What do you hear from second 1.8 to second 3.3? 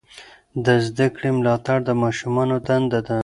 د ماشومانو دنده ده.